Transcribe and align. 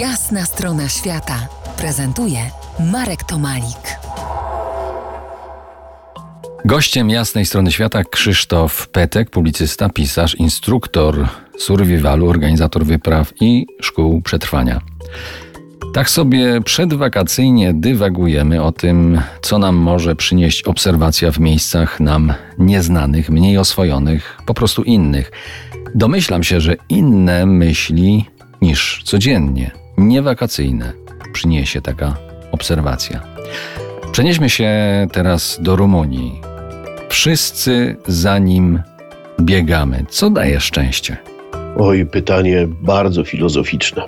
Jasna 0.00 0.44
strona 0.44 0.88
świata 0.88 1.48
prezentuje 1.78 2.38
Marek 2.92 3.24
Tomalik. 3.24 3.98
Gościem 6.64 7.10
jasnej 7.10 7.46
strony 7.46 7.72
świata 7.72 8.04
Krzysztof 8.04 8.88
Petek, 8.88 9.30
publicysta, 9.30 9.88
pisarz, 9.88 10.34
instruktor 10.34 11.28
survivalu, 11.58 12.28
organizator 12.28 12.84
wypraw 12.84 13.32
i 13.40 13.66
szkół 13.82 14.22
przetrwania. 14.22 14.80
Tak 15.94 16.10
sobie 16.10 16.60
przedwakacyjnie 16.60 17.74
dywagujemy 17.74 18.62
o 18.62 18.72
tym, 18.72 19.20
co 19.42 19.58
nam 19.58 19.76
może 19.76 20.16
przynieść 20.16 20.62
obserwacja 20.62 21.30
w 21.30 21.40
miejscach 21.40 22.00
nam 22.00 22.34
nieznanych, 22.58 23.30
mniej 23.30 23.58
oswojonych, 23.58 24.38
po 24.46 24.54
prostu 24.54 24.82
innych. 24.82 25.32
Domyślam 25.94 26.42
się, 26.42 26.60
że 26.60 26.76
inne 26.88 27.46
myśli 27.46 28.24
niż 28.62 29.02
codziennie, 29.04 29.85
niewakacyjne, 29.98 30.92
przyniesie 31.32 31.82
taka 31.82 32.16
obserwacja. 32.52 33.22
Przenieśmy 34.12 34.50
się 34.50 34.70
teraz 35.12 35.58
do 35.62 35.76
Rumunii. 35.76 36.40
Wszyscy 37.08 37.96
za 38.06 38.38
nim 38.38 38.82
biegamy. 39.40 40.04
Co 40.08 40.30
daje 40.30 40.60
szczęście? 40.60 41.16
Oj, 41.78 42.06
pytanie 42.06 42.68
bardzo 42.82 43.24
filozoficzne. 43.24 44.02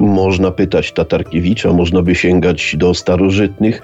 Można 0.00 0.50
pytać 0.50 0.92
Tatarkiewicza, 0.92 1.72
można 1.72 2.02
by 2.02 2.14
sięgać 2.14 2.76
do 2.78 2.94
starożytnych, 2.94 3.82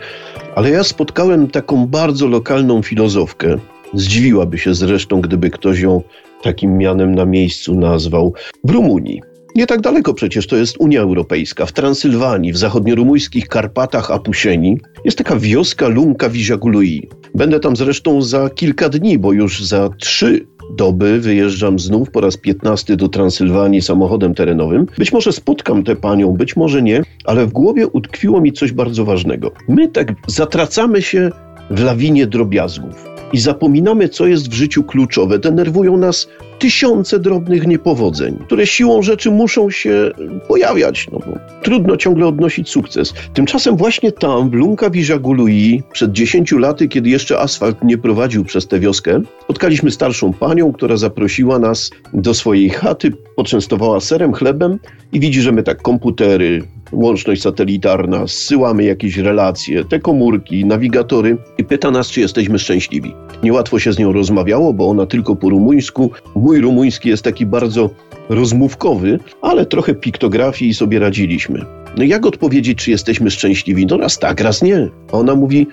ale 0.55 0.70
ja 0.70 0.84
spotkałem 0.84 1.50
taką 1.50 1.86
bardzo 1.86 2.27
lokalną 2.27 2.83
filozofkę. 2.83 3.56
Zdziwiłaby 3.95 4.59
się 4.59 4.75
zresztą, 4.75 5.20
gdyby 5.20 5.50
ktoś 5.50 5.80
ją 5.80 6.02
takim 6.42 6.78
mianem 6.78 7.14
na 7.14 7.25
miejscu 7.25 7.75
nazwał 7.75 8.34
w 8.64 8.70
Rumunii. 8.70 9.23
Nie 9.56 9.66
tak 9.66 9.80
daleko 9.80 10.15
przecież 10.15 10.46
to 10.46 10.56
jest 10.56 10.77
Unia 10.78 11.01
Europejska. 11.01 11.66
W 11.66 11.73
Transylwanii, 11.73 12.52
w 12.52 12.56
zachodniorumuńskich 12.56 13.48
Karpatach 13.48 14.10
Apusieni 14.10 14.80
jest 15.05 15.19
taka 15.19 15.36
wioska 15.36 15.89
Lunka 15.89 16.28
Viziagului. 16.28 17.08
Będę 17.34 17.61
tam 17.61 17.77
zresztą 17.77 18.22
za 18.22 18.50
kilka 18.50 18.89
dni, 18.89 19.19
bo 19.19 19.33
już 19.33 19.64
za 19.64 19.89
trzy 19.98 20.47
doby 20.77 21.20
wyjeżdżam 21.20 21.78
znów 21.78 22.11
po 22.11 22.20
raz 22.20 22.36
piętnasty 22.36 22.97
do 22.97 23.08
Transylwanii 23.08 23.83
samochodem 23.83 24.34
terenowym. 24.34 24.86
Być 24.98 25.12
może 25.12 25.33
spotkam 25.33 25.84
tę 25.84 25.97
panią, 25.97 26.33
być 26.33 26.56
może 26.56 26.83
nie, 26.83 27.02
ale 27.25 27.47
w 27.47 27.52
głowie 27.52 27.86
utkwiło 27.86 28.41
mi 28.41 28.52
coś 28.52 28.73
bardzo 28.73 29.05
ważnego. 29.05 29.52
My 29.69 29.89
tak 29.89 30.12
zatracamy 30.27 31.02
się 31.02 31.30
w 31.70 31.83
lawinie 31.83 32.27
drobiazgów 32.27 33.17
i 33.33 33.39
zapominamy, 33.39 34.08
co 34.08 34.27
jest 34.27 34.48
w 34.48 34.52
życiu 34.52 34.84
kluczowe. 34.84 35.39
Denerwują 35.39 35.97
nas 35.97 36.28
tysiące 36.58 37.18
drobnych 37.18 37.66
niepowodzeń, 37.66 38.36
które 38.46 38.66
siłą 38.66 39.02
rzeczy 39.02 39.30
muszą 39.30 39.70
się 39.70 40.10
pojawiać. 40.48 41.06
No 41.12 41.18
bo 41.18 41.38
trudno 41.62 41.96
ciągle 41.96 42.26
odnosić 42.26 42.68
sukces. 42.68 43.14
Tymczasem 43.34 43.76
właśnie 43.76 44.12
tam, 44.12 44.50
w 44.50 44.54
Lunka 44.54 44.90
Viżagului, 44.90 45.82
przed 45.92 46.12
dziesięciu 46.12 46.58
laty, 46.58 46.88
kiedy 46.88 47.08
jeszcze 47.08 47.38
asfalt 47.38 47.84
nie 47.84 47.98
prowadził 47.98 48.44
przez 48.44 48.66
tę 48.66 48.80
wioskę, 48.80 49.22
spotkaliśmy 49.44 49.90
starszą 49.90 50.32
panią, 50.32 50.72
która 50.72 50.96
zaprosiła 50.96 51.58
nas 51.58 51.90
do 52.12 52.34
swojej 52.34 52.70
chaty, 52.70 53.12
poczęstowała 53.36 54.00
serem, 54.00 54.32
chlebem 54.32 54.78
i 55.12 55.20
widzi, 55.20 55.42
że 55.42 55.52
my 55.52 55.62
tak 55.62 55.82
komputery, 55.82 56.62
łączność 56.92 57.42
satelitarna, 57.42 58.27
zsyłamy 58.27 58.84
jakieś 58.84 59.17
relacje, 59.17 59.84
te 59.84 60.01
komórki, 60.01 60.65
nawigatory 60.65 61.37
i 61.59 61.65
pyta 61.65 61.91
nas, 61.91 62.09
czy 62.09 62.20
jesteśmy 62.20 62.59
szczęśliwi. 62.59 63.12
Niełatwo 63.42 63.79
się 63.79 63.92
z 63.92 63.98
nią 63.98 64.12
rozmawiało, 64.12 64.73
bo 64.73 64.89
ona 64.89 65.07
tylko 65.07 65.37
po 65.37 65.48
rumuńsku. 65.48 66.11
Mój 66.34 66.61
rumuński 66.61 67.09
jest 67.09 67.23
taki 67.23 67.47
bardzo 67.47 67.91
rozmówkowy, 68.29 69.19
ale 69.42 69.67
trochę 69.67 69.95
piktografii 69.95 70.75
sobie 70.75 70.98
radziliśmy. 70.98 71.64
No 71.97 72.05
jak 72.05 72.27
odpowiedzieć, 72.27 72.79
czy 72.79 72.91
jesteśmy 72.91 73.31
szczęśliwi? 73.31 73.87
No 73.87 73.97
raz 73.97 74.19
tak, 74.19 74.41
raz 74.41 74.62
nie. 74.62 74.89
A 75.12 75.17
ona 75.17 75.34
mówi, 75.34 75.67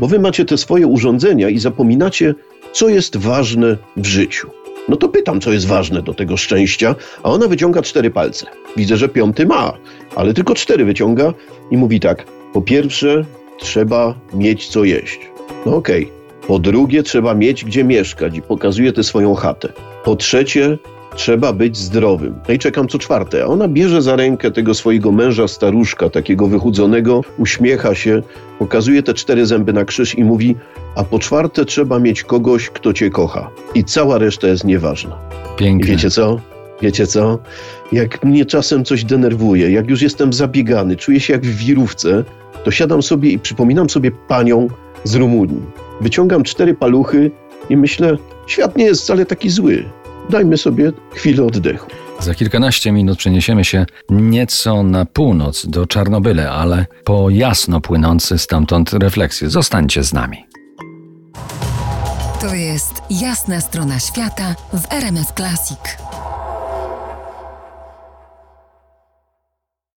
bo 0.00 0.06
wy 0.06 0.18
macie 0.18 0.44
te 0.44 0.58
swoje 0.58 0.86
urządzenia 0.86 1.48
i 1.48 1.58
zapominacie, 1.58 2.34
co 2.72 2.88
jest 2.88 3.16
ważne 3.16 3.76
w 3.96 4.06
życiu. 4.06 4.50
No 4.88 4.96
to 4.96 5.08
pytam, 5.08 5.40
co 5.40 5.52
jest 5.52 5.66
ważne 5.66 6.02
do 6.02 6.14
tego 6.14 6.36
szczęścia, 6.36 6.94
a 7.22 7.30
ona 7.30 7.48
wyciąga 7.48 7.82
cztery 7.82 8.10
palce. 8.10 8.46
Widzę, 8.76 8.96
że 8.96 9.08
piąty 9.08 9.46
ma, 9.46 9.72
ale 10.16 10.34
tylko 10.34 10.54
cztery 10.54 10.84
wyciąga 10.84 11.32
i 11.70 11.76
mówi 11.76 12.00
tak. 12.00 12.26
Po 12.52 12.62
pierwsze, 12.62 13.24
trzeba 13.58 14.14
mieć 14.34 14.68
co 14.68 14.84
jeść. 14.84 15.20
No 15.66 15.76
okej. 15.76 16.04
Okay. 16.04 16.48
Po 16.48 16.58
drugie, 16.58 17.02
trzeba 17.02 17.34
mieć 17.34 17.64
gdzie 17.64 17.84
mieszkać 17.84 18.36
i 18.36 18.42
pokazuje 18.42 18.92
tę 18.92 19.04
swoją 19.04 19.34
chatę. 19.34 19.72
Po 20.04 20.16
trzecie, 20.16 20.78
trzeba 21.16 21.52
być 21.52 21.76
zdrowym. 21.76 22.34
No 22.48 22.54
i 22.54 22.58
czekam 22.58 22.88
co 22.88 22.98
czwarte. 22.98 23.46
Ona 23.46 23.68
bierze 23.68 24.02
za 24.02 24.16
rękę 24.16 24.50
tego 24.50 24.74
swojego 24.74 25.12
męża 25.12 25.48
staruszka, 25.48 26.10
takiego 26.10 26.46
wychudzonego, 26.46 27.20
uśmiecha 27.38 27.94
się, 27.94 28.22
pokazuje 28.58 29.02
te 29.02 29.14
cztery 29.14 29.46
zęby 29.46 29.72
na 29.72 29.84
krzyż 29.84 30.18
i 30.18 30.24
mówi: 30.24 30.56
A 30.96 31.04
po 31.04 31.18
czwarte, 31.18 31.64
trzeba 31.64 31.98
mieć 31.98 32.22
kogoś, 32.22 32.70
kto 32.70 32.92
cię 32.92 33.10
kocha. 33.10 33.50
I 33.74 33.84
cała 33.84 34.18
reszta 34.18 34.48
jest 34.48 34.64
nieważna. 34.64 35.18
Pięknie. 35.56 35.92
I 35.92 35.96
wiecie 35.96 36.10
co? 36.10 36.40
Wiecie 36.82 37.06
co? 37.06 37.38
Jak 37.92 38.24
mnie 38.24 38.44
czasem 38.44 38.84
coś 38.84 39.04
denerwuje, 39.04 39.70
jak 39.70 39.90
już 39.90 40.02
jestem 40.02 40.32
zabiegany, 40.32 40.96
czuję 40.96 41.20
się 41.20 41.32
jak 41.32 41.46
w 41.46 41.56
wirówce, 41.56 42.24
to 42.64 42.70
siadam 42.70 43.02
sobie 43.02 43.30
i 43.30 43.38
przypominam 43.38 43.90
sobie 43.90 44.10
panią 44.10 44.68
z 45.04 45.14
Rumunii. 45.14 45.62
Wyciągam 46.00 46.42
cztery 46.42 46.74
paluchy 46.74 47.30
i 47.70 47.76
myślę, 47.76 48.16
świat 48.46 48.76
nie 48.76 48.84
jest 48.84 49.02
wcale 49.02 49.26
taki 49.26 49.50
zły. 49.50 49.84
Dajmy 50.30 50.56
sobie 50.56 50.92
chwilę 51.14 51.44
oddechu. 51.44 51.90
Za 52.20 52.34
kilkanaście 52.34 52.92
minut 52.92 53.18
przeniesiemy 53.18 53.64
się 53.64 53.86
nieco 54.10 54.82
na 54.82 55.04
północ 55.04 55.66
do 55.66 55.86
Czarnobyle, 55.86 56.50
ale 56.50 56.86
po 57.04 57.30
jasno 57.30 57.80
płynący 57.80 58.38
stamtąd 58.38 58.92
refleksje. 58.92 59.50
Zostańcie 59.50 60.04
z 60.04 60.12
nami. 60.12 60.46
To 62.40 62.54
jest 62.54 63.02
jasna 63.10 63.60
strona 63.60 63.98
świata 63.98 64.54
w 64.72 64.92
RMS 64.92 65.32
Classic. 65.36 65.78